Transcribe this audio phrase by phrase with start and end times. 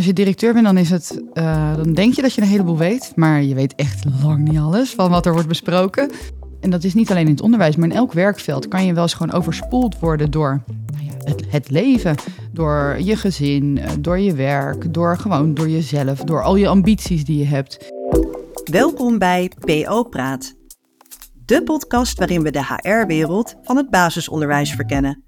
[0.00, 2.76] Als je directeur bent, dan, is het, uh, dan denk je dat je een heleboel
[2.76, 3.12] weet.
[3.14, 6.10] Maar je weet echt lang niet alles van wat er wordt besproken.
[6.60, 9.02] En dat is niet alleen in het onderwijs, maar in elk werkveld kan je wel
[9.02, 12.14] eens gewoon overspoeld worden door nou ja, het, het, leven.
[12.52, 17.24] Door je gezin, eh, door je werk, door gewoon door jezelf, door al je ambities
[17.24, 17.92] die je hebt.
[18.64, 20.54] Welkom bij PO Praat.
[21.44, 25.24] De podcast waarin we de HR-wereld van het basisonderwijs verkennen.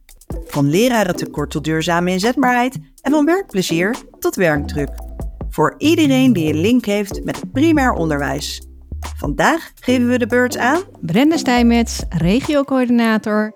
[0.46, 4.90] Van lerarentekort tot duurzame inzetbaarheid en van werkplezier tot werkdruk.
[5.48, 8.62] Voor iedereen die een link heeft met het primair onderwijs.
[9.16, 10.82] Vandaag geven we de beurt aan...
[11.00, 13.54] Brenda Stijmets, regiocoördinator.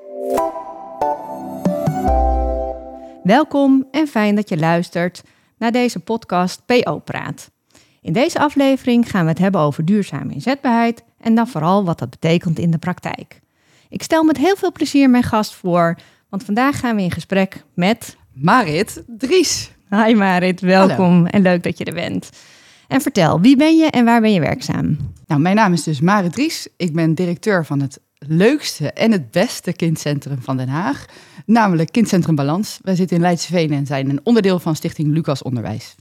[3.23, 5.23] Welkom en fijn dat je luistert
[5.59, 7.51] naar deze podcast PO Praat.
[8.01, 12.11] In deze aflevering gaan we het hebben over duurzame inzetbaarheid en dan vooral wat dat
[12.11, 13.41] betekent in de praktijk.
[13.89, 17.65] Ik stel met heel veel plezier mijn gast voor, want vandaag gaan we in gesprek
[17.75, 19.71] met Marit Dries.
[19.91, 22.31] Hi Marit, welkom en leuk dat je er bent.
[22.89, 24.97] En vertel, wie ben je en waar ben je werkzaam?
[25.27, 26.69] Nou, mijn naam is dus Marit Dries.
[26.77, 31.07] Ik ben directeur van het leukste en het beste kindcentrum van Den Haag,
[31.47, 32.79] namelijk Kindcentrum Balans.
[32.83, 35.95] Wij zitten in Leidseveen en zijn een onderdeel van Stichting Lucas Onderwijs.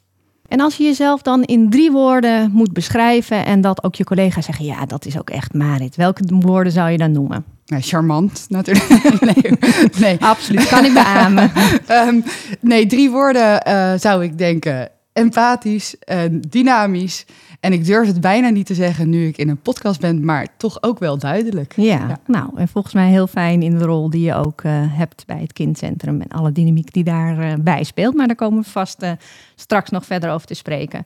[0.47, 4.45] En als je jezelf dan in drie woorden moet beschrijven en dat ook je collega's
[4.45, 5.95] zeggen, ja, dat is ook echt Marit.
[5.95, 7.55] Welke woorden zou je dan noemen?
[7.66, 9.03] Charmant natuurlijk.
[9.35, 9.52] nee,
[9.99, 10.67] nee, absoluut.
[10.67, 11.52] Kan ik beamen.
[11.91, 12.23] um,
[12.61, 14.89] nee, drie woorden uh, zou ik denken.
[15.13, 17.25] Empathisch, en dynamisch.
[17.59, 20.47] En ik durf het bijna niet te zeggen nu ik in een podcast ben, maar
[20.58, 21.73] toch ook wel duidelijk.
[21.75, 25.25] Ja, nou, en volgens mij heel fijn in de rol die je ook uh, hebt
[25.25, 28.16] bij het kindcentrum en alle dynamiek die daarbij uh, bij speelt.
[28.16, 29.11] Maar daar komen we vast uh,
[29.55, 31.05] straks nog verder over te spreken.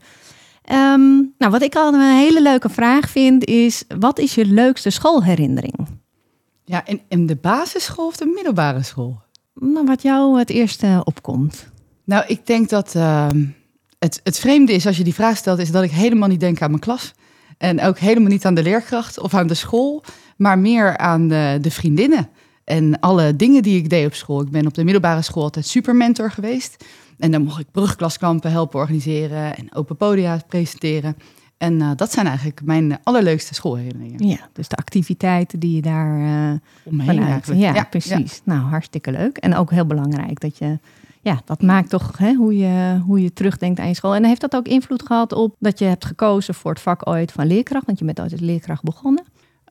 [0.72, 4.90] Um, nou, wat ik al een hele leuke vraag vind is, wat is je leukste
[4.90, 5.88] schoolherinnering?
[6.70, 9.22] Ja, in, in de basisschool of de middelbare school?
[9.54, 11.70] Nou, wat jou het eerste opkomt.
[12.04, 13.46] Nou, ik denk dat ehm,
[14.00, 16.62] het, het vreemde is als je die vraag stelt, is dat ik helemaal niet denk
[16.62, 17.14] aan mijn klas.
[17.58, 20.04] En ook helemaal niet aan de leerkracht of aan de school,
[20.38, 22.30] maar meer aan de, de vriendinnen.
[22.64, 24.42] En alle dingen die ik deed op school.
[24.42, 26.86] Ik ben op de middelbare school altijd supermentor geweest.
[27.18, 31.16] En dan mocht ik brugklaskampen helpen organiseren en open podia presenteren.
[31.60, 34.28] En uh, dat zijn eigenlijk mijn allerleukste schoolherinneringen.
[34.28, 37.62] Ja, dus de activiteiten die je daar uh, Omheen eigenlijk.
[37.62, 38.34] Ja, ja precies.
[38.36, 38.42] Ja.
[38.54, 39.38] Nou, hartstikke leuk.
[39.38, 40.80] En ook heel belangrijk dat je
[41.22, 44.16] ja, dat maakt toch hè, hoe, je, hoe je terugdenkt aan je school.
[44.16, 47.32] En heeft dat ook invloed gehad op dat je hebt gekozen voor het vak ooit
[47.32, 47.86] van leerkracht?
[47.86, 49.24] Want je bent ooit als leerkracht begonnen.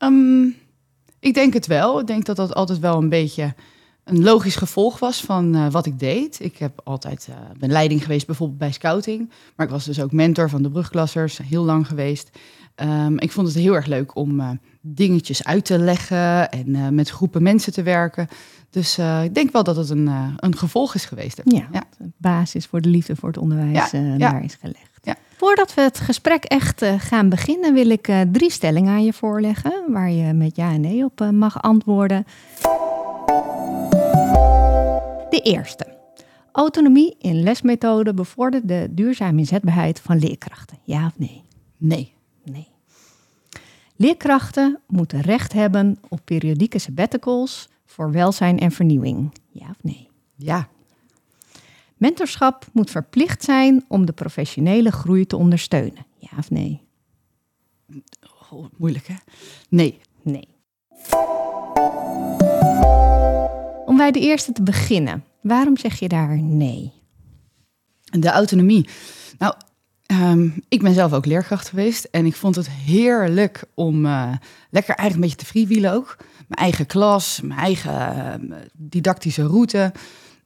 [0.03, 0.55] Um,
[1.21, 2.01] ik denk het wel.
[2.01, 3.55] Ik denk dat dat altijd wel een beetje
[4.09, 6.39] een logisch gevolg was van uh, wat ik deed.
[6.41, 9.31] Ik heb altijd uh, ben leiding geweest bijvoorbeeld bij scouting.
[9.57, 12.31] Maar ik was dus ook mentor van de brugklassers, heel lang geweest.
[12.77, 17.11] Um, ik vond het heel erg leuk om uh, dingetjes uit te leggen en met
[17.11, 18.29] groepen mensen te werken.
[18.71, 21.41] Dus ik denk wel dat het een, een gevolg is geweest.
[21.45, 24.87] Ja, ja, de basis voor de liefde voor het onderwijs ja, daar is gelegd.
[25.37, 30.11] Voordat we het gesprek echt gaan beginnen, wil ik drie stellingen aan je voorleggen, waar
[30.11, 32.27] je met ja en nee op mag antwoorden.
[35.31, 35.97] De eerste.
[36.53, 40.79] Autonomie in lesmethoden bevordert de duurzame inzetbaarheid van leerkrachten.
[40.83, 41.45] Ja of nee?
[41.77, 42.15] Nee.
[42.45, 42.69] Nee.
[43.97, 49.33] Leerkrachten moeten recht hebben op periodieke sabbaticals voor welzijn en vernieuwing?
[49.51, 50.09] Ja of nee?
[50.37, 50.69] Ja.
[51.97, 56.07] Mentorschap moet verplicht zijn om de professionele groei te ondersteunen.
[56.19, 56.81] Ja of nee?
[58.51, 59.15] Oh, moeilijk hè?
[59.69, 60.01] Nee.
[60.23, 60.49] Nee.
[63.99, 66.93] Bij de eerste te beginnen, waarom zeg je daar nee?
[68.05, 68.89] De autonomie.
[69.39, 69.55] Nou,
[70.13, 74.33] um, ik ben zelf ook leerkracht geweest en ik vond het heerlijk om uh,
[74.71, 79.93] lekker eigenlijk een beetje te freewheelen ook mijn eigen klas, mijn eigen uh, didactische route.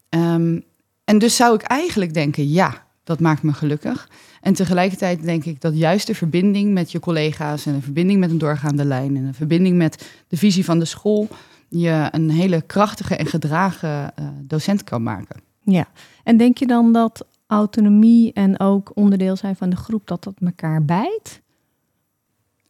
[0.08, 0.64] Um,
[1.04, 4.08] en dus zou ik eigenlijk denken, ja, dat maakt me gelukkig.
[4.40, 8.30] En tegelijkertijd denk ik dat juist de verbinding met je collega's en de verbinding met
[8.30, 11.28] een doorgaande lijn en de verbinding met de visie van de school
[11.72, 15.41] je een hele krachtige en gedragen uh, docent kan maken.
[15.60, 15.87] Ja,
[16.25, 20.35] en denk je dan dat autonomie en ook onderdeel zijn van de groep, dat dat
[20.41, 21.41] elkaar bijt?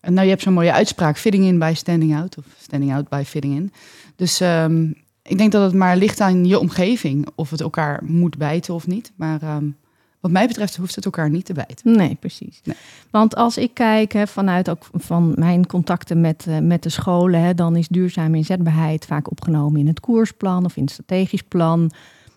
[0.00, 3.08] En nou, je hebt zo'n mooie uitspraak, fitting in by standing out, of standing out
[3.08, 3.72] by fitting in.
[4.16, 8.36] Dus um, ik denk dat het maar ligt aan je omgeving, of het elkaar moet
[8.38, 9.12] bijten of niet.
[9.16, 9.76] Maar um,
[10.22, 11.96] wat mij betreft hoeft het elkaar niet te bijten.
[11.96, 12.60] Nee, precies.
[12.64, 12.76] Nee.
[13.10, 17.40] Want als ik kijk hè, vanuit ook van mijn contacten met, uh, met de scholen,
[17.40, 21.90] hè, dan is duurzame inzetbaarheid vaak opgenomen in het koersplan of in het strategisch plan.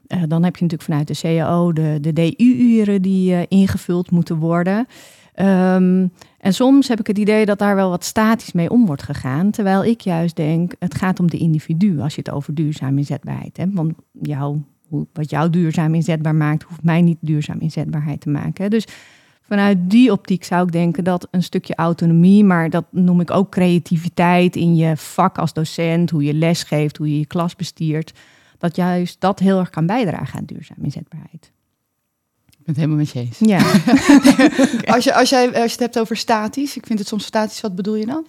[0.08, 4.38] Uh, dan heb je natuurlijk vanuit de CAO de, de DU-uren die uh, ingevuld moeten
[4.38, 4.88] worden.
[5.40, 9.04] Um, en soms heb ik het idee dat daar wel wat statisch mee om wordt
[9.04, 9.52] gegaan.
[9.52, 13.58] Terwijl ik juist denk, het gaat om de individu als je het over duurzame inzetbaarheid
[13.58, 13.74] hebt.
[13.74, 18.70] Want jouw hoe, wat jou duurzaam inzetbaar maakt, hoeft mij niet duurzaam inzetbaarheid te maken.
[18.70, 18.88] Dus
[19.42, 23.52] vanuit die optiek zou ik denken dat een stukje autonomie, maar dat noem ik ook
[23.52, 28.14] creativiteit in je vak als docent, hoe je lesgeeft, hoe je je klas bestiert,
[28.58, 31.52] dat juist dat heel erg kan bijdragen aan duurzaam inzetbaarheid.
[32.50, 33.40] Ik ben het helemaal met je eens.
[33.40, 33.58] Ja.
[34.96, 37.62] als, je, als, jij, als je het hebt over statisch, ik vind het soms statisch,
[37.62, 38.26] wat bedoel je dan?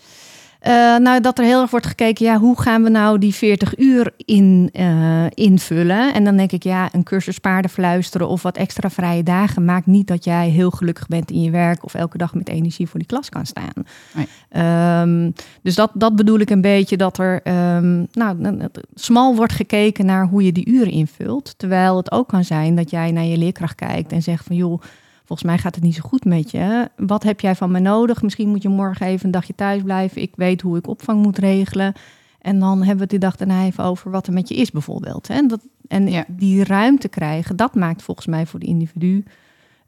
[0.67, 3.79] Uh, nou, dat er heel erg wordt gekeken, ja, hoe gaan we nou die 40
[3.79, 6.15] uur in, uh, invullen?
[6.15, 9.87] En dan denk ik, ja, een cursus paarden fluisteren of wat extra vrije dagen maakt
[9.87, 12.99] niet dat jij heel gelukkig bent in je werk of elke dag met energie voor
[12.99, 13.73] die klas kan staan.
[14.15, 15.03] Nee.
[15.03, 15.33] Um,
[15.63, 17.41] dus dat, dat bedoel ik een beetje, dat er
[17.77, 18.59] um, nou,
[18.95, 21.55] smal wordt gekeken naar hoe je die uren invult.
[21.57, 24.81] Terwijl het ook kan zijn dat jij naar je leerkracht kijkt en zegt van, joh,
[25.27, 26.91] volgens mij gaat het niet zo goed met je.
[26.97, 28.23] Wat heb jij van me nodig?
[28.23, 30.23] Misschien moet je morgen even een dagje thuis blijven.
[30.23, 31.93] Ik weet hoe ik opvang moet regelen.
[32.41, 34.71] En dan hebben we het die dag daarna even over wat er met je is
[34.71, 35.29] bijvoorbeeld.
[35.29, 39.25] En, dat, en die ruimte krijgen, dat maakt volgens mij voor de individu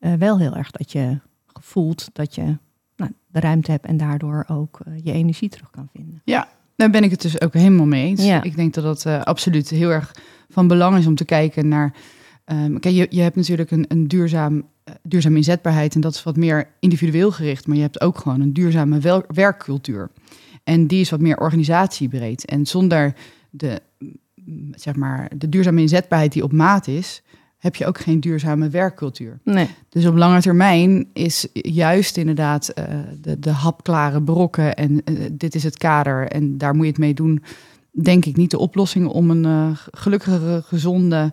[0.00, 1.18] uh, wel heel erg dat je
[1.60, 2.56] voelt dat je
[2.96, 6.20] nou, de ruimte hebt en daardoor ook uh, je energie terug kan vinden.
[6.24, 8.24] Ja, daar ben ik het dus ook helemaal mee eens.
[8.24, 8.42] Ja.
[8.42, 10.14] Ik denk dat dat uh, absoluut heel erg
[10.48, 11.94] van belang is om te kijken naar.
[12.52, 14.62] Um, kijk, je, je hebt natuurlijk een, een duurzaam eh,
[15.02, 18.52] duurzame inzetbaarheid en dat is wat meer individueel gericht, maar je hebt ook gewoon een
[18.52, 20.10] duurzame werkcultuur.
[20.64, 22.44] En die is wat meer organisatiebreed.
[22.44, 23.14] En zonder
[23.50, 23.82] de,
[24.44, 27.22] mm, zeg maar, de duurzame inzetbaarheid die op maat is,
[27.58, 29.38] heb je ook geen duurzame werkcultuur.
[29.44, 29.68] Nee.
[29.88, 32.84] Dus op lange termijn is juist inderdaad uh,
[33.20, 37.00] de, de hapklare brokken en uh, dit is het kader en daar moet je het
[37.00, 37.42] mee doen,
[37.90, 41.32] denk ik niet de oplossing om een uh, gelukkige, gezonde,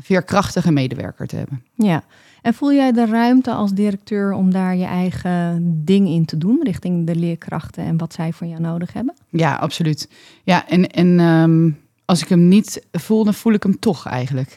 [0.00, 1.64] veerkrachtige medewerker te hebben.
[1.74, 2.04] Ja,
[2.42, 6.60] en voel jij de ruimte als directeur om daar je eigen ding in te doen
[6.62, 9.14] richting de leerkrachten en wat zij van jou nodig hebben?
[9.28, 10.08] Ja, absoluut.
[10.42, 14.56] Ja, en, en um, als ik hem niet voel, dan voel ik hem toch eigenlijk.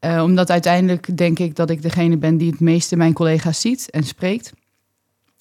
[0.00, 3.90] Uh, omdat uiteindelijk denk ik dat ik degene ben die het meeste mijn collega's ziet
[3.90, 4.52] en spreekt.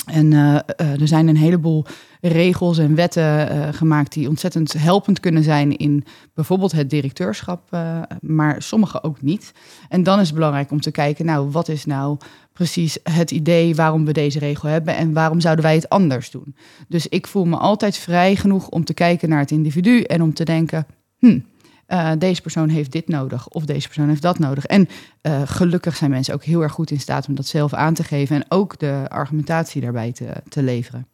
[0.05, 0.39] En uh,
[0.81, 1.85] uh, er zijn een heleboel
[2.21, 6.03] regels en wetten uh, gemaakt die ontzettend helpend kunnen zijn in
[6.33, 7.77] bijvoorbeeld het directeurschap,
[8.21, 9.51] maar sommige ook niet.
[9.89, 12.17] En dan is het belangrijk om te kijken, nou, wat is nou
[12.53, 16.55] precies het idee waarom we deze regel hebben en waarom zouden wij het anders doen?
[16.87, 20.33] Dus ik voel me altijd vrij genoeg om te kijken naar het individu en om
[20.33, 20.85] te denken,
[21.17, 21.39] hm,
[21.87, 24.65] uh, deze persoon heeft dit nodig of deze persoon heeft dat nodig.
[24.65, 24.87] En
[25.21, 28.03] uh, gelukkig zijn mensen ook heel erg goed in staat om dat zelf aan te
[28.03, 31.07] geven en ook de argumentatie daarbij te, te leveren.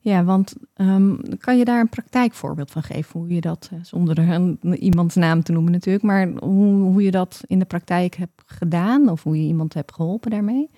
[0.00, 3.20] Ja, want um, kan je daar een praktijkvoorbeeld van geven?
[3.20, 4.48] Hoe je dat, uh, zonder
[4.78, 9.08] iemands naam te noemen natuurlijk, maar hoe, hoe je dat in de praktijk hebt gedaan
[9.08, 10.70] of hoe je iemand hebt geholpen daarmee?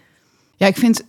[0.57, 1.05] Ja, ik vind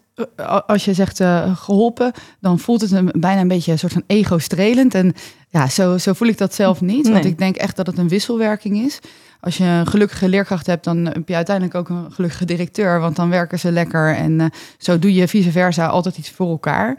[0.66, 4.04] als je zegt uh, geholpen, dan voelt het een, bijna een beetje een soort van
[4.08, 4.94] ego-strelend.
[4.94, 5.14] En
[5.50, 7.04] ja, zo, zo voel ik dat zelf niet.
[7.04, 7.14] Nee.
[7.14, 9.00] Want ik denk echt dat het een wisselwerking is.
[9.40, 13.00] Als je een gelukkige leerkracht hebt, dan heb je uiteindelijk ook een gelukkige directeur.
[13.00, 14.46] Want dan werken ze lekker en uh,
[14.78, 16.98] zo doe je vice versa altijd iets voor elkaar.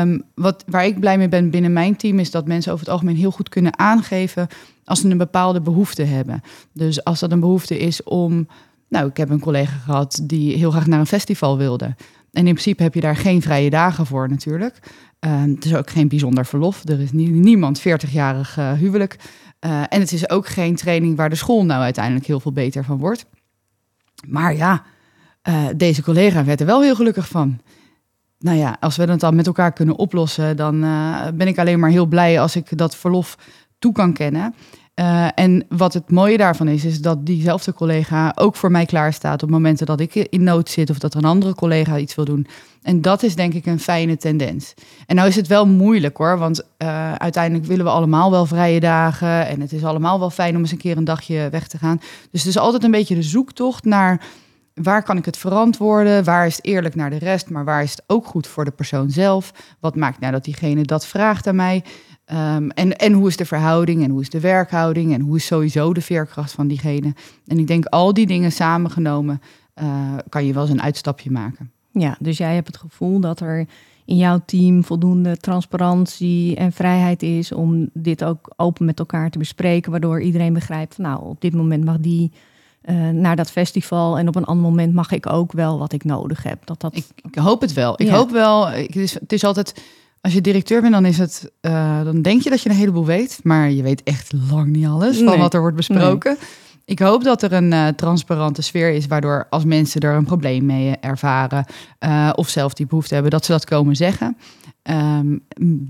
[0.00, 2.94] Um, wat, waar ik blij mee ben binnen mijn team is dat mensen over het
[2.94, 4.48] algemeen heel goed kunnen aangeven
[4.84, 6.42] als ze een bepaalde behoefte hebben.
[6.72, 8.48] Dus als dat een behoefte is om.
[8.88, 11.94] Nou, ik heb een collega gehad die heel graag naar een festival wilde.
[12.32, 14.78] En in principe heb je daar geen vrije dagen voor natuurlijk.
[15.26, 16.88] Uh, het is ook geen bijzonder verlof.
[16.88, 19.16] Er is nie, niemand 40-jarig uh, huwelijk.
[19.66, 22.84] Uh, en het is ook geen training waar de school nou uiteindelijk heel veel beter
[22.84, 23.26] van wordt.
[24.26, 24.82] Maar ja,
[25.42, 27.60] eh, deze collega werd er wel heel gelukkig van.
[28.38, 31.78] Nou ja, als we het dan met elkaar kunnen oplossen, dan eh, ben ik alleen
[31.78, 33.38] maar heel blij als ik dat verlof
[33.78, 34.54] toe kan kennen.
[34.98, 39.12] Uh, en wat het mooie daarvan is, is dat diezelfde collega ook voor mij klaar
[39.12, 42.24] staat op momenten dat ik in nood zit of dat een andere collega iets wil
[42.24, 42.46] doen.
[42.82, 44.74] En dat is denk ik een fijne tendens.
[45.06, 48.80] En nou is het wel moeilijk hoor, want uh, uiteindelijk willen we allemaal wel vrije
[48.80, 51.78] dagen en het is allemaal wel fijn om eens een keer een dagje weg te
[51.78, 52.00] gaan.
[52.30, 54.26] Dus het is altijd een beetje de zoektocht naar
[54.82, 56.24] waar kan ik het verantwoorden?
[56.24, 58.70] Waar is het eerlijk naar de rest, maar waar is het ook goed voor de
[58.70, 59.52] persoon zelf?
[59.80, 61.84] Wat maakt nou dat diegene dat vraagt aan mij?
[62.32, 65.46] Um, en, en hoe is de verhouding en hoe is de werkhouding en hoe is
[65.46, 67.14] sowieso de veerkracht van diegene?
[67.46, 69.40] En ik denk al die dingen samengenomen
[69.82, 71.70] uh, kan je wel eens een uitstapje maken.
[71.92, 73.66] Ja, dus jij hebt het gevoel dat er
[74.04, 79.38] in jouw team voldoende transparantie en vrijheid is om dit ook open met elkaar te
[79.38, 82.32] bespreken, waardoor iedereen begrijpt, nou, op dit moment mag die
[82.84, 86.04] uh, naar dat festival en op een ander moment mag ik ook wel wat ik
[86.04, 86.66] nodig heb.
[86.66, 86.96] Dat dat...
[86.96, 88.00] Ik, ik hoop het wel.
[88.00, 88.14] Ik ja.
[88.14, 88.68] hoop wel.
[88.68, 89.82] Het is, het is altijd
[90.20, 93.04] als je directeur bent, dan is het, uh, dan denk je dat je een heleboel
[93.04, 95.38] weet, maar je weet echt lang niet alles van nee.
[95.38, 96.36] wat er wordt besproken.
[96.38, 96.48] Nee.
[96.84, 100.66] Ik hoop dat er een uh, transparante sfeer is, waardoor als mensen er een probleem
[100.66, 101.64] mee ervaren
[102.34, 104.36] of zelf die behoefte hebben, dat ze dat komen zeggen.
[104.90, 105.44] Um,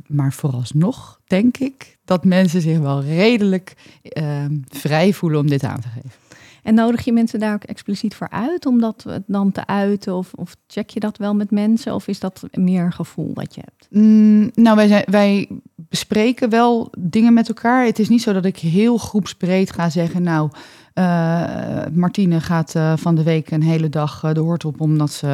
[0.06, 3.76] maar vooralsnog denk ik dat mensen zich wel redelijk
[4.18, 6.10] um, vrij voelen om dit aan te geven.
[6.62, 10.14] En nodig je mensen daar ook expliciet voor uit om dat eh, dan te uiten?
[10.14, 11.94] Of, of check je dat wel met mensen?
[11.94, 13.86] Of is dat meer een gevoel wat je hebt?
[13.90, 17.84] Mm, nou, wij, wij bespreken wel dingen met elkaar.
[17.84, 20.22] Het is niet zo dat ik heel groepsbreed ga zeggen...
[20.22, 20.50] nou,
[20.94, 24.80] uh, Martine gaat uh, van de week een hele dag uh, de hoort op...
[24.80, 25.26] omdat ze,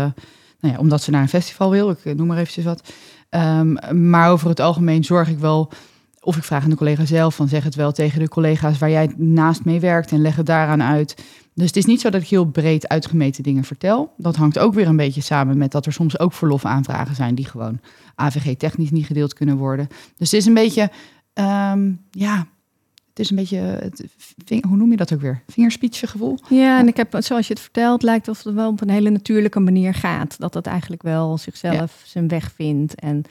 [0.60, 1.90] nou ja, omdat ze naar een festival wil.
[1.90, 2.92] Ik noem maar eventjes wat.
[3.30, 3.78] Um,
[4.08, 5.72] maar over het algemeen zorg ik wel
[6.24, 8.90] of ik vraag aan de collega zelf van zeg het wel tegen de collega's waar
[8.90, 11.14] jij naast mee werkt en leg het daaraan uit.
[11.54, 14.12] Dus het is niet zo dat ik heel breed uitgemeten dingen vertel.
[14.16, 17.44] Dat hangt ook weer een beetje samen met dat er soms ook verlofaanvragen zijn die
[17.44, 17.80] gewoon
[18.14, 19.86] AVG-technisch niet gedeeld kunnen worden.
[20.16, 20.90] Dus het is een beetje,
[21.34, 22.46] um, ja,
[23.08, 24.04] het is een beetje, het,
[24.68, 25.42] hoe noem je dat ook weer?
[25.46, 26.38] Vingerspietje gevoel?
[26.48, 29.10] Ja, en ik heb, zoals je het vertelt, lijkt of het wel op een hele
[29.10, 30.38] natuurlijke manier gaat.
[30.38, 32.08] Dat het eigenlijk wel zichzelf ja.
[32.08, 33.24] zijn weg vindt en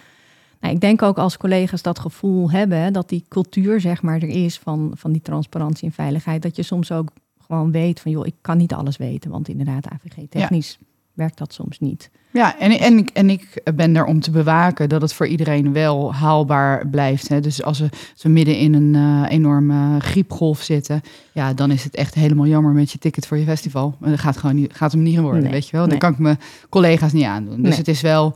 [0.64, 4.30] nou, ik denk ook als collega's dat gevoel hebben, dat die cultuur zeg maar er
[4.30, 7.10] is van, van die transparantie en veiligheid, dat je soms ook
[7.46, 10.78] gewoon weet van joh, ik kan niet alles weten, want inderdaad AVG technisch
[11.14, 12.10] werkt dat soms niet.
[12.34, 15.74] Ja, en, en, ik, en ik ben er om te bewaken dat het voor iedereen
[15.74, 17.28] wel haalbaar blijft.
[17.28, 17.40] Hè.
[17.40, 21.02] Dus als we, als we midden in een uh, enorme griepgolf zitten,
[21.32, 23.96] ja, dan is het echt helemaal jammer met je ticket voor je festival.
[24.00, 25.82] Dat gaat gewoon niet, gaat hem niet worden, nee, weet je wel.
[25.82, 26.00] Dan nee.
[26.00, 26.40] kan ik mijn
[26.70, 27.62] collega's niet aandoen.
[27.62, 27.78] Dus nee.
[27.78, 28.34] het is wel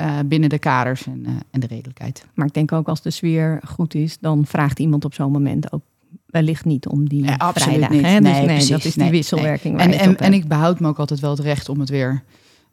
[0.00, 2.24] uh, binnen de kaders en, uh, en de redelijkheid.
[2.34, 5.72] Maar ik denk ook als de sfeer goed is, dan vraagt iemand op zo'n moment
[5.72, 5.82] ook
[6.26, 7.88] wellicht niet om die nee, absoluut.
[7.88, 8.02] Niet.
[8.02, 8.20] Hè?
[8.20, 9.78] Nee, dus nee, precies, dat is die nee, wisselwerking.
[9.78, 12.22] En, en, en ik behoud me ook altijd wel het recht om het weer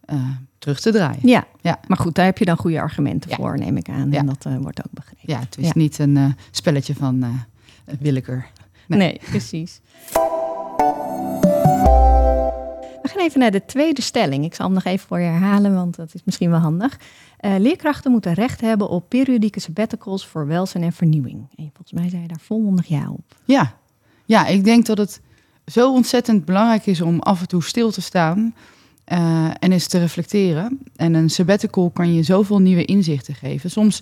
[0.10, 1.20] uh, terug te draaien.
[1.22, 1.48] Ja.
[1.62, 3.36] ja, maar goed, daar heb je dan goede argumenten Ja.
[3.36, 4.12] voor, neem ik aan.
[4.12, 4.18] Ja.
[4.20, 5.34] En dat wordt ook begrepen.
[5.34, 5.72] Ja, het is Ja.
[5.76, 7.26] niet een spelletje van
[8.00, 8.46] willekeur.
[8.88, 9.82] Nee precies.
[13.28, 14.46] Even naar de tweede stelling.
[14.46, 17.00] Ik zal hem nog even voor je herhalen, want dat is misschien wel handig.
[17.42, 21.48] Uh, leerkrachten moeten recht hebben op periodieke sabbaticals voor welzijn en vernieuwing.
[21.56, 23.36] En volgens mij zei je daar volmondig ja op.
[23.46, 23.76] Ja.
[24.26, 25.22] ja, ik denk dat het
[25.66, 28.56] zo ontzettend belangrijk is om af en toe stil te staan
[29.12, 30.80] uh, en eens te reflecteren.
[30.96, 33.72] En een sabbatical kan je zoveel nieuwe inzichten geven.
[33.72, 34.02] Soms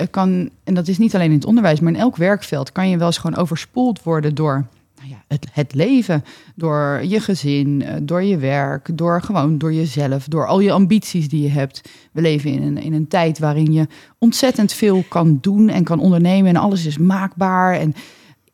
[0.00, 2.88] uh, kan, en dat is niet alleen in het onderwijs, maar in elk werkveld, kan
[2.88, 4.66] je wel eens gewoon overspoeld worden door
[5.00, 6.24] nou ja, het, het, leven.
[6.54, 11.28] Door je gezin, uh, door je werk, door gewoon door jezelf, door al je ambities
[11.28, 11.80] die je hebt.
[12.12, 13.86] We leven in een, in een tijd waarin je
[14.18, 17.74] ontzettend veel kan doen en kan ondernemen en alles is maakbaar.
[17.74, 17.94] En,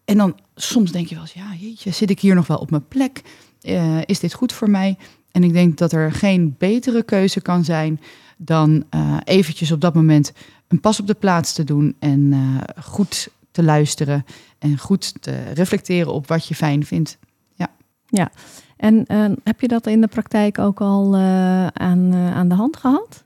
[0.04, 2.70] en dan soms denk je wel eens, ja jeetje, zit ik hier nog wel op
[2.70, 3.22] mijn plek?
[3.62, 4.96] Uh, is dit goed voor mij?
[5.32, 8.00] En ik denk dat er geen betere keuze kan zijn
[8.36, 10.32] dan uh, eventjes op dat moment
[10.68, 12.34] een pas op de plaats te doen en
[12.82, 14.24] goed te luisteren
[14.58, 17.18] en goed te reflecteren op wat je fijn vindt.
[17.54, 17.68] Ja.
[18.06, 18.30] Ja,
[18.76, 22.54] en uh, heb je dat in de praktijk ook al uh, aan, uh, aan de
[22.54, 23.24] hand gehad?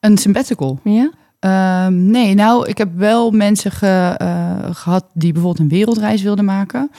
[0.00, 0.80] Een sabbatical?
[0.84, 1.10] Ja.
[1.40, 4.16] Uh, nee, nou, ik heb wel mensen ge,
[4.72, 6.90] gehad die bijvoorbeeld een wereldreis wilden maken.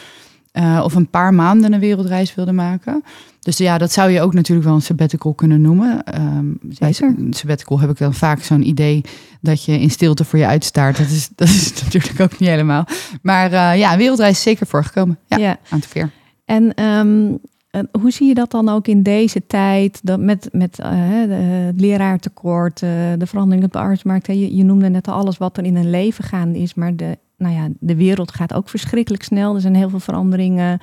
[0.58, 3.04] Uh, of een paar maanden een wereldreis wilden maken.
[3.40, 6.04] Dus ja, dat zou je ook natuurlijk wel een sabbatical kunnen noemen.
[6.22, 6.94] Um, bij
[7.30, 9.02] sabbatical heb ik dan vaak zo'n idee
[9.42, 10.98] dat je in stilte voor je uitstaart.
[10.98, 12.86] Dat is, dat is natuurlijk ook niet helemaal.
[13.22, 15.20] Maar uh, ja, een wereldreis is zeker voorgekomen.
[15.28, 15.58] Ja, ja.
[15.70, 16.12] aan het keer.
[16.46, 17.40] En um,
[17.72, 20.00] uh, hoe zie je dat dan ook in deze tijd?
[20.04, 24.28] Dat met met uh, het leraartekort, de verandering op de arbeidsmarkt.
[24.28, 26.74] Je, je noemde net alles wat er in een leven gaande is.
[26.74, 29.56] Maar de, nou ja, de wereld gaat ook verschrikkelijk snel.
[29.56, 30.80] Er zijn heel veel veranderingen.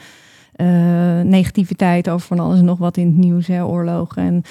[0.56, 4.22] Uh, negativiteit over van alles en nog wat in het nieuws, hè, oorlogen.
[4.22, 4.42] En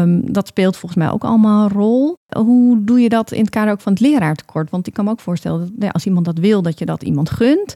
[0.00, 2.16] um, dat speelt volgens mij ook allemaal een rol.
[2.36, 4.70] Hoe doe je dat in het kader ook van het leraartekort?
[4.70, 7.30] Want ik kan me ook voorstellen dat als iemand dat wil, dat je dat iemand
[7.30, 7.74] gunt.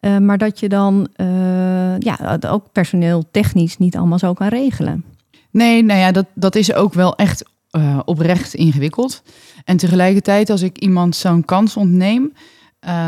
[0.00, 5.04] Uh, maar dat je dan uh, ja, ook personeel technisch niet allemaal zo kan regelen.
[5.50, 7.44] Nee, nou ja, dat, dat is ook wel echt
[8.04, 9.22] oprecht ingewikkeld.
[9.64, 12.32] En tegelijkertijd, als ik iemand zo'n kans ontneem,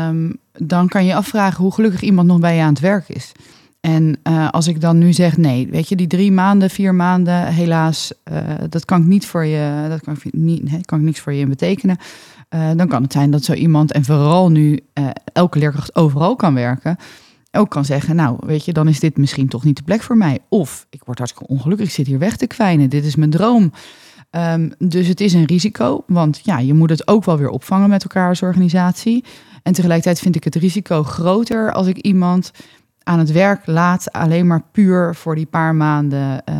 [0.07, 3.31] um, dan kan je afvragen hoe gelukkig iemand nog bij je aan het werk is.
[3.81, 7.47] En uh, als ik dan nu zeg, nee, weet je, die drie maanden, vier maanden,
[7.47, 8.37] helaas, uh,
[8.69, 11.47] dat kan ik niet voor je, dat kan ik, niet, kan ik niks voor je
[11.47, 11.97] betekenen.
[12.49, 14.79] Uh, dan kan het zijn dat zo iemand, en vooral nu
[15.33, 16.97] elke leerkracht overal kan werken,
[17.51, 20.17] ook kan zeggen, nou, weet je, dan is dit misschien toch niet de plek voor
[20.17, 20.39] mij.
[20.49, 23.71] Of ik word hartstikke ongelukkig, ik zit hier weg te kwijnen, dit is mijn droom.
[24.35, 27.89] Um, dus het is een risico, want ja, je moet het ook wel weer opvangen
[27.89, 29.23] met elkaar als organisatie.
[29.63, 32.51] En tegelijkertijd vind ik het risico groter als ik iemand
[33.03, 36.55] aan het werk laat, alleen maar puur voor die paar maanden, uh,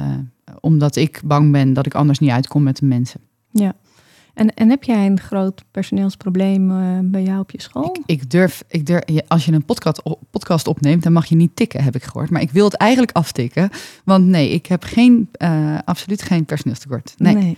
[0.59, 3.19] omdat ik bang ben dat ik anders niet uitkom met de mensen.
[3.51, 3.73] Ja.
[4.41, 7.83] En, en heb jij een groot personeelsprobleem uh, bij jou op je school?
[7.83, 11.55] Ik, ik, durf, ik durf, als je een podcast, podcast opneemt, dan mag je niet
[11.55, 12.29] tikken, heb ik gehoord.
[12.29, 13.69] Maar ik wil het eigenlijk aftikken,
[14.05, 17.13] want nee, ik heb geen, uh, absoluut geen personeelstekort.
[17.17, 17.35] Nee.
[17.35, 17.57] nee.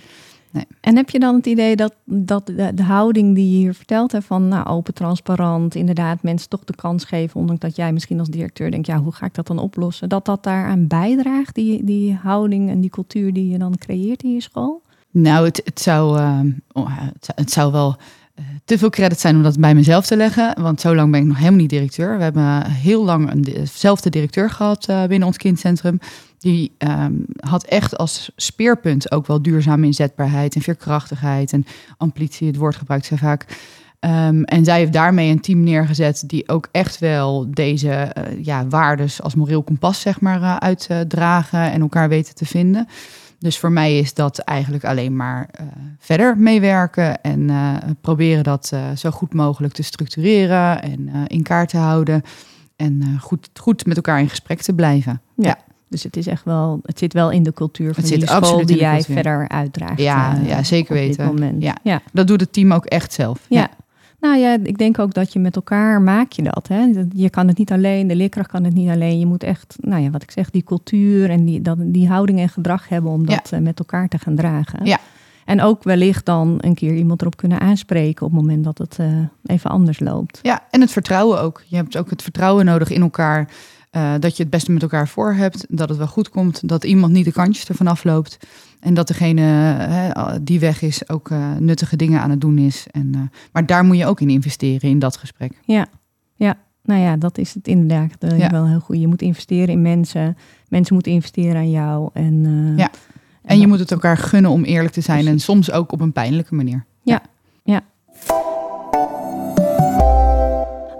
[0.51, 0.65] Nee.
[0.81, 4.11] En heb je dan het idee dat, dat de, de houding die je hier vertelt,
[4.11, 8.19] hè, van nou, open, transparant, inderdaad mensen toch de kans geven, ondanks dat jij misschien
[8.19, 10.09] als directeur denkt, ja, hoe ga ik dat dan oplossen?
[10.09, 14.33] Dat dat daaraan bijdraagt, die, die houding en die cultuur die je dan creëert in
[14.33, 14.81] je school?
[15.13, 17.95] Nou, het, ehm, oh, het, zou- het zou wel
[18.35, 20.61] eh, te veel credit zijn om dat bij mezelf te leggen.
[20.61, 22.17] Want zo lang ben ik nog helemaal niet directeur.
[22.17, 25.99] We hebben heel lang een- dezelfde directeur gehad eh, binnen ons kindcentrum.
[26.37, 31.53] Die ehm, had echt als speerpunt ook wel duurzame inzetbaarheid en veerkrachtigheid.
[31.53, 31.65] En
[31.97, 33.45] ambitie, het woord gebruikt zij vaak.
[33.99, 38.67] Ehm, en zij heeft daarmee een team neergezet die ook echt wel deze eh, ja,
[38.67, 42.87] waardes als moreel kompas zeg maar, eh, uitdragen en elkaar weten te vinden.
[43.43, 45.65] Dus voor mij is dat eigenlijk alleen maar eh,
[45.99, 51.69] verder meewerken en eh, proberen dat eh, zo goed mogelijk te structureren en in kaart
[51.69, 52.21] te houden.
[52.75, 55.21] En goed, goed met elkaar in gesprek te blijven.
[55.35, 55.57] Ja.
[55.89, 58.29] Dus het is echt wel, het zit wel in de cultuur van Het zit die
[58.29, 59.99] school die de jij verder uitdraagt.
[59.99, 61.25] Ja, ja, zeker weten.
[61.25, 61.63] moment.
[61.63, 61.77] Ja.
[61.83, 62.01] ja.
[62.13, 63.45] Dat doet het team ook echt zelf.
[63.49, 63.69] Ja.
[64.23, 66.67] Nou ja, ik denk ook dat je met elkaar maak je dat.
[66.67, 66.93] Hè?
[67.13, 69.19] Je kan het niet alleen, de leerkracht kan het niet alleen.
[69.19, 72.39] Je moet echt, nou ja, wat ik zeg, die cultuur en die, dat, die houding
[72.39, 74.85] en gedrag hebben om dat eh, met elkaar te gaan dragen.
[74.85, 74.99] Ja.
[75.45, 78.99] En ook wellicht dan een keer iemand erop kunnen aanspreken op het moment dat het
[78.99, 79.07] eh,
[79.45, 80.39] even anders loopt.
[80.41, 81.63] Ja, en het vertrouwen ook.
[81.67, 83.49] Je hebt ook het vertrouwen nodig in elkaar.
[83.93, 85.65] Eh, dat je het beste met elkaar voor hebt.
[85.69, 86.67] Dat het wel goed komt.
[86.67, 88.37] Dat iemand niet de kantjes ervan afloopt.
[88.79, 90.09] En dat degene hè,
[90.43, 92.87] die weg is ook eh, nuttige dingen aan het doen is.
[92.91, 93.21] En, eh,
[93.51, 95.51] maar daar moet je ook in investeren, in dat gesprek.
[95.65, 95.85] Ja,
[96.35, 96.55] ja.
[96.83, 98.49] Nou ja, dat is het inderdaad eh, Ja.
[98.49, 98.99] wel heel goed.
[98.99, 100.37] Je moet investeren in mensen.
[100.67, 102.09] Mensen moeten investeren aan jou.
[102.13, 102.89] En, eh, Ja.
[103.43, 105.27] En je moet het elkaar gunnen om eerlijk te zijn.
[105.27, 106.85] En soms ook op een pijnlijke manier.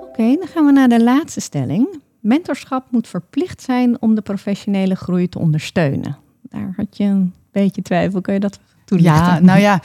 [0.10, 1.88] Oké, dan gaan we naar de laatste stelling.
[2.24, 6.18] Mentorschap moet verplicht zijn om de professionele groei te ondersteunen.
[6.42, 8.22] Daar had je een beetje twijfel.
[8.22, 9.24] Kun je dat toelichten?
[9.24, 9.82] Ja, nou ja.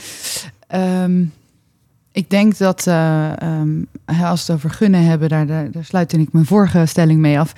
[0.66, 1.25] ehm,
[2.12, 6.33] ik denk dat eh, ehm, als we het over gunnen hebben, daar, daar, sluit ik
[6.33, 7.52] mijn vorige stelling mee af.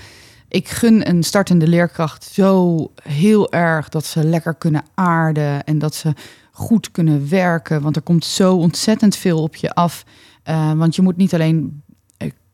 [0.49, 5.95] Ik gun een startende leerkracht zo heel erg dat ze lekker kunnen aarden en dat
[5.95, 6.13] ze
[6.51, 7.83] goed kunnen werken.
[7.83, 10.05] Want er komt zo ontzettend veel op je af.
[10.43, 11.83] Eh, want je moet niet alleen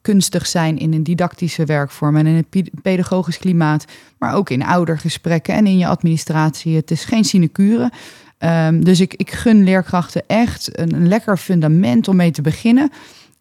[0.06, 3.84] kunstig zijn in een didactische werkvorm en in een pe- pedagogisch klimaat,
[4.18, 6.76] maar ook in oudergesprekken en in je administratie.
[6.76, 7.90] Het is geen sinecure.
[8.38, 12.90] Ehm, dus ik, ik gun leerkrachten echt een, een lekker fundament om mee te beginnen.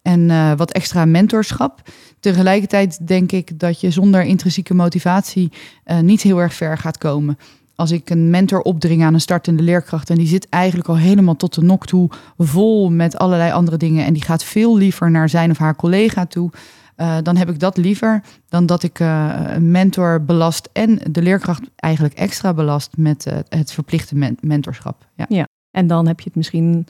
[0.02, 1.82] En eh, wat extra mentorschap.
[2.20, 5.52] Tegelijkertijd denk ik dat je zonder intrinsieke motivatie
[5.84, 7.38] eh, niet heel erg ver gaat komen.
[7.76, 11.36] Als ik een mentor opdring aan een startende leerkracht en die zit eigenlijk al helemaal
[11.36, 15.30] tot de nok toe, vol met allerlei andere dingen en die gaat veel liever naar
[15.30, 16.52] zijn of haar collega toe,
[16.96, 21.22] eh, dan heb ik dat liever dan dat ik eh, een mentor belast en de
[21.22, 25.08] leerkracht eigenlijk extra belast met eh, het verplichte men- mentorschap.
[25.28, 25.48] Ja.
[25.72, 26.86] En dan heb je het misschien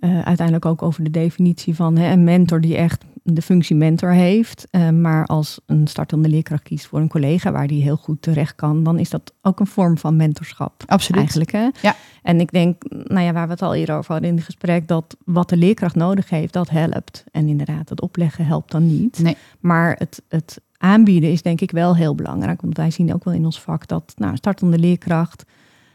[0.00, 4.66] uiteindelijk ook over de definitie van hè, een mentor die echt de functie mentor heeft.
[4.70, 8.54] Eh, maar als een startende leerkracht kiest voor een collega waar die heel goed terecht
[8.54, 10.82] kan, dan is dat ook een vorm van mentorschap.
[10.86, 11.20] Absoluut.
[11.20, 11.68] Eigenlijk, hè?
[11.80, 11.96] Ja.
[12.22, 14.88] En ik denk, nou ja, waar we het al eerder over hadden in het gesprek,
[14.88, 17.24] dat wat de leerkracht nodig heeft, dat helpt.
[17.30, 19.18] En inderdaad, het opleggen helpt dan niet.
[19.18, 19.36] Nee.
[19.60, 22.60] Maar het, het aanbieden is denk ik wel heel belangrijk.
[22.60, 25.44] Want wij zien ook wel in ons vak dat nou, startende leerkracht,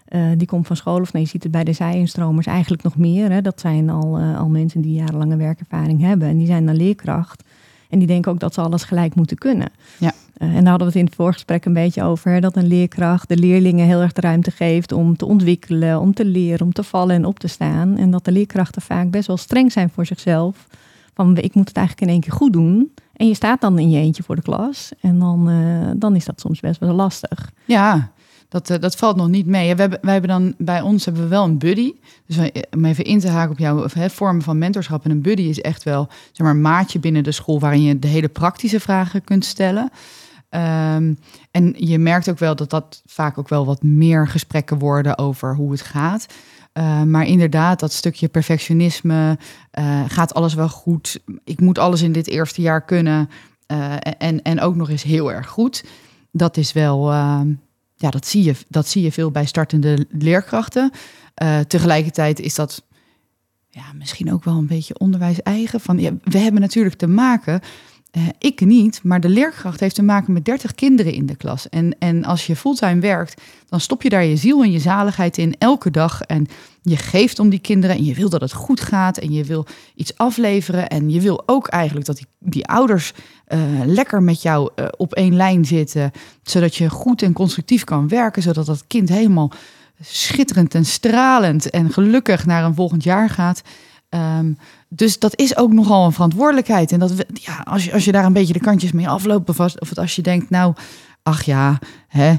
[0.08, 2.98] eh, die komt van school, of nee, je ziet het bij de zijinstromers eigenlijk nog
[2.98, 3.32] meer.
[3.32, 3.42] Hè.
[3.42, 6.28] Dat zijn al, eh, al mensen die jarenlange werkervaring hebben.
[6.28, 7.44] En die zijn dan leerkracht.
[7.90, 9.70] En die denken ook dat ze alles gelijk moeten kunnen.
[9.98, 10.12] Ja.
[10.34, 12.32] Eh, en daar hadden we het in het voorgesprek een beetje over.
[12.32, 16.14] Hè, dat een leerkracht de leerlingen heel erg de ruimte geeft om te ontwikkelen, om
[16.14, 17.98] te leren, om te vallen en op te staan.
[17.98, 20.68] En dat de leerkrachten vaak best wel streng zijn voor zichzelf.
[21.14, 22.94] Van ik moet het eigenlijk in één keer goed doen.
[23.14, 24.92] En je staat dan in je eentje voor de klas.
[25.02, 25.50] En dan,
[25.96, 27.52] dan is dat soms best wel lastig.
[27.66, 28.12] Ja,
[28.50, 29.76] dat, eh, dat valt nog niet mee.
[29.76, 31.94] We hebben, wij hebben dan bij ons hebben we wel een buddy.
[32.26, 35.06] Dus wij- om even in te haken op jouw hè, vormen van mentorschap.
[35.06, 38.00] En een buddy is echt wel zeg maar, een maatje binnen de school waarin je
[38.00, 39.90] de hele praktische vragen kunt stellen.
[40.50, 41.14] Ehm,
[41.52, 45.56] en je merkt ook wel dat dat vaak ook wel wat meer gesprekken worden over
[45.56, 46.26] hoe het gaat.
[46.74, 49.38] Eh, maar inderdaad, dat stukje perfectionisme,
[49.72, 51.20] eh, gaat alles wel goed?
[51.44, 53.30] Ik moet alles in dit eerste jaar kunnen.
[53.68, 55.84] eh, en, en ook nog eens heel erg goed.
[56.32, 57.48] Dat is wel, ehm,
[57.98, 60.92] ja, dat zie, je, dat zie je veel bij startende leerkrachten.
[61.34, 62.84] Eh, tegelijkertijd is dat
[63.70, 65.80] ja, misschien ook wel een beetje onderwijs eigen.
[65.80, 67.62] Van, ja, we hebben natuurlijk te maken,
[68.12, 71.70] eh, ik niet, maar de leerkracht heeft te maken met 30 kinderen in de klas.
[71.70, 75.38] En, en als je fulltime werkt, dan stop je daar je ziel en je zaligheid
[75.38, 76.22] in elke dag.
[76.22, 76.48] En
[76.90, 79.66] je geeft om die kinderen en je wil dat het goed gaat en je wil
[79.96, 80.88] iets afleveren.
[80.88, 83.14] En je wil ook eigenlijk dat die, die ouders
[83.46, 86.12] eh, lekker met jou eh, op één lijn zitten,
[86.44, 89.52] zodat je goed en constructief kan werken, zodat dat kind helemaal
[90.02, 93.62] schitterend en stralend en gelukkig naar een volgend jaar gaat.
[94.10, 94.54] Ehm,
[94.90, 96.92] dus dat is ook nogal een verantwoordelijkheid.
[96.92, 99.60] En dat ja, als, je, als je daar een beetje de kantjes mee afloopt, of
[99.60, 100.74] of als je denkt, nou,
[101.24, 102.36] ach ja, hè,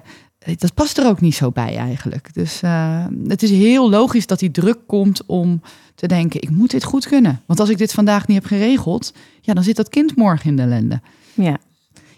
[0.56, 2.34] dat past er ook niet zo bij eigenlijk.
[2.34, 5.60] Dus uh, het is heel logisch dat die druk komt om
[5.94, 7.40] te denken, ik moet dit goed kunnen.
[7.46, 10.56] Want als ik dit vandaag niet heb geregeld, ja, dan zit dat kind morgen in
[10.56, 11.00] de ellende.
[11.34, 11.58] Ja.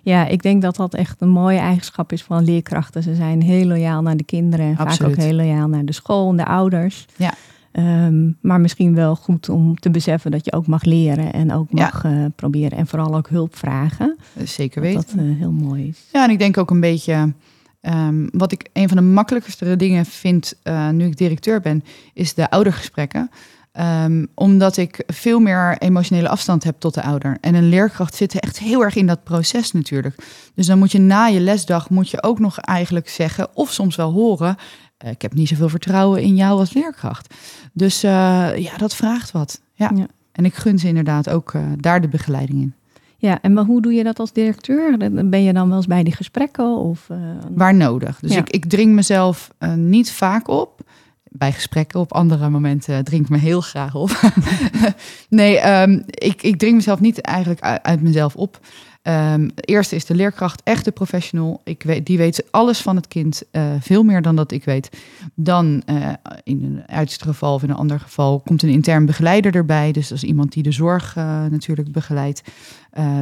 [0.03, 3.03] Ja, ik denk dat dat echt een mooie eigenschap is van leerkrachten.
[3.03, 6.31] Ze zijn heel loyaal naar de kinderen en vaak ook heel loyaal naar de school
[6.31, 7.07] en de ouders.
[7.17, 7.35] Ja.
[7.73, 11.73] Um, maar misschien wel goed om te beseffen dat je ook mag leren en ook
[11.73, 12.11] mag ja.
[12.11, 14.17] uh, proberen en vooral ook hulp vragen.
[14.45, 15.01] Zeker weten.
[15.01, 15.99] Dat dat uh, heel mooi is.
[16.13, 17.33] Ja, en ik denk ook een beetje
[17.81, 22.35] Um, wat ik een van de makkelijkste dingen vind uh, nu ik directeur ben, is
[22.35, 23.31] de oudergesprekken.
[23.73, 27.37] Um, omdat ik veel meer emotionele afstand heb tot de ouder.
[27.41, 30.15] En een leerkracht zit echt heel erg in dat proces natuurlijk.
[30.55, 33.97] Dus dan moet je na je lesdag moet je ook nog eigenlijk zeggen, of soms
[33.97, 34.57] wel horen,
[35.05, 37.35] uh, ik heb niet zoveel vertrouwen in jou als leerkracht.
[37.73, 38.11] Dus uh,
[38.57, 39.61] ja, dat vraagt wat.
[39.75, 39.91] Ja.
[39.95, 40.07] ja.
[40.33, 42.75] En ik gun ze inderdaad ook daar de begeleiding in.
[43.21, 44.97] Ja, en maar hoe doe je dat als directeur?
[45.29, 46.77] Ben je dan wel eens bij die gesprekken?
[46.77, 47.19] Of, uh...
[47.51, 48.21] Waar nodig.
[48.21, 48.39] Dus ja.
[48.39, 50.81] ik, ik dring mezelf uh, niet vaak op.
[51.25, 54.11] Bij gesprekken op andere momenten drink ik me heel graag op.
[55.29, 58.61] nee, um, ik, ik dring mezelf niet eigenlijk uit, uit mezelf op.
[59.03, 61.61] Um, eerste is de leerkracht, echt de professional.
[61.65, 64.91] Ik weet, die weet alles van het kind, uh, veel meer dan dat ik weet.
[65.35, 66.09] Dan uh,
[66.43, 69.93] in een uiterste geval of in een ander geval komt een intern begeleider erbij.
[69.93, 72.43] Dus dat is iemand die de zorg uh, natuurlijk begeleidt.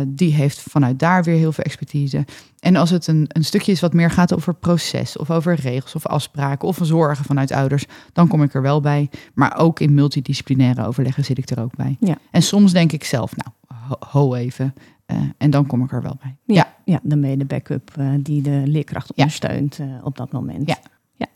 [0.07, 2.25] die heeft vanuit daar weer heel veel expertise.
[2.61, 5.95] En als het een, een stukje is wat meer gaat over proces of over regels
[5.95, 9.11] of afspraken of zorgen vanuit ouders, dan kom ik er wel bij.
[9.35, 11.97] Maar ook in multidisciplinaire overleggen zit ik er ook bij.
[12.01, 12.19] Ja.
[12.31, 14.75] En soms denk ik zelf, nou, ho, ho even.
[15.12, 16.37] Uh, en dan kom ik er wel bij.
[16.44, 16.75] Ja, ja.
[16.85, 19.85] ja dan ben je de backup uh, die de leerkracht ondersteunt ja.
[19.85, 20.68] uh, op dat moment.
[20.68, 20.77] Ja.
[21.16, 21.27] ja.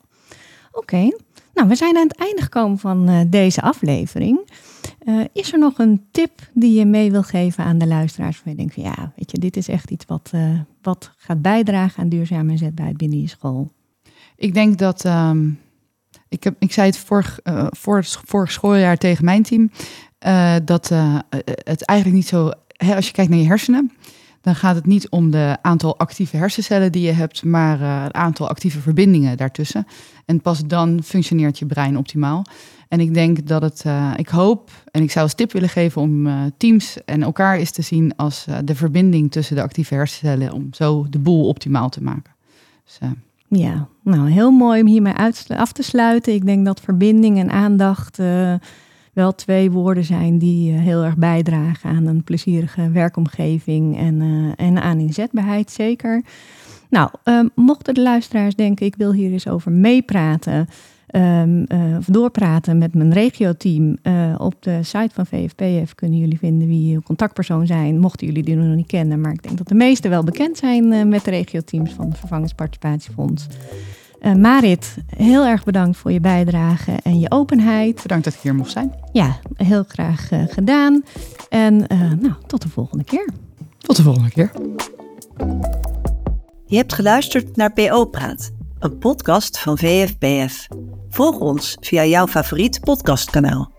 [0.72, 1.16] Oké, okay.
[1.54, 4.50] nou we zijn aan het einde gekomen van deze aflevering.
[5.32, 8.42] is er nog een tip die je mee wil geven aan de luisteraars?
[8.44, 10.30] Waar je denkt van ja, weet je, dit is echt iets wat,
[10.82, 13.70] wat gaat bijdragen aan duurzame inzetbaarheid binnen je school.
[14.36, 15.58] Ik denk dat, um,
[16.28, 17.40] ik, heb, ik zei het vorig,
[18.26, 19.70] vorig schooljaar tegen mijn team,
[20.64, 20.88] dat
[21.64, 23.92] het eigenlijk niet zo hè, als je kijkt naar je hersenen,
[24.42, 28.12] dan gaat het niet om de aantal actieve hersencellen die je hebt, maar uh, het
[28.12, 29.86] aantal actieve verbindingen daartussen.
[30.24, 32.44] En pas dan functioneert je brein optimaal.
[32.88, 36.02] En ik denk dat het, uh, ik hoop en ik zou als tip willen geven
[36.02, 40.52] om uh, teams en elkaar eens te zien als de verbinding tussen de actieve hersencellen,
[40.52, 42.32] om zo de boel optimaal te maken.
[42.84, 42.98] Dus,
[43.48, 45.14] ja, nou heel mooi om hiermee
[45.48, 46.34] af te sluiten.
[46.34, 48.18] Ik denk dat verbinding en aandacht
[49.12, 54.52] wel twee woorden zijn die uh, heel erg bijdragen aan een plezierige werkomgeving en, uh,
[54.56, 56.22] en aan inzetbaarheid, zeker.
[56.90, 60.68] Nou, um, mochten de luisteraars denken, ik wil hier eens over meepraten,
[61.10, 63.96] um, uh, of doorpraten met mijn regioteam.
[64.38, 68.56] op de site van VFPF kunnen jullie vinden wie je contactpersoon zijn, mochten jullie die
[68.56, 69.20] nog niet kennen.
[69.20, 73.46] Maar ik denk dat de meesten wel bekend zijn met de regioteams van het Vervangingsparticipatiefonds.
[74.22, 78.02] Uh, Marit, heel erg bedankt voor je bijdrage en je openheid.
[78.02, 78.94] Bedankt dat ik hier mocht zijn.
[79.12, 81.04] Ja, heel graag uh, gedaan.
[81.48, 83.28] En uh, nou, tot de volgende keer.
[83.78, 84.52] Tot de volgende keer.
[86.66, 90.68] Je hebt geluisterd naar PO Praat, een podcast van VFBF.
[91.08, 93.71] Volg ons via jouw favoriet podcastkanaal.